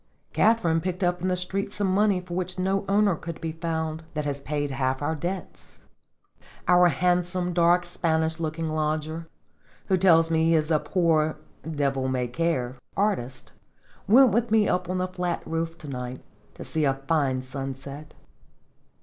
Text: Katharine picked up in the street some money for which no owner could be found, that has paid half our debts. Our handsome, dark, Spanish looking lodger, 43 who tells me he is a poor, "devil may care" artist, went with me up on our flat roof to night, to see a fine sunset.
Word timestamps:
Katharine 0.33 0.81
picked 0.81 1.03
up 1.03 1.21
in 1.21 1.27
the 1.27 1.35
street 1.35 1.71
some 1.71 1.85
money 1.93 2.21
for 2.21 2.33
which 2.33 2.57
no 2.57 2.85
owner 2.89 3.15
could 3.15 3.39
be 3.39 3.51
found, 3.51 4.01
that 4.15 4.25
has 4.25 4.41
paid 4.41 4.71
half 4.71 4.99
our 4.99 5.13
debts. 5.13 5.77
Our 6.67 6.87
handsome, 6.87 7.53
dark, 7.53 7.85
Spanish 7.85 8.39
looking 8.39 8.67
lodger, 8.67 9.27
43 9.85 9.85
who 9.89 9.97
tells 9.97 10.31
me 10.31 10.43
he 10.45 10.55
is 10.55 10.71
a 10.71 10.79
poor, 10.79 11.37
"devil 11.69 12.07
may 12.07 12.27
care" 12.27 12.79
artist, 12.97 13.51
went 14.07 14.31
with 14.31 14.49
me 14.49 14.67
up 14.67 14.89
on 14.89 14.99
our 14.99 15.07
flat 15.07 15.43
roof 15.45 15.77
to 15.77 15.87
night, 15.87 16.23
to 16.55 16.65
see 16.65 16.83
a 16.83 16.95
fine 16.95 17.43
sunset. 17.43 18.15